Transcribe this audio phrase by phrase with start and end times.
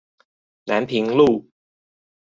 [0.65, 1.47] 南平路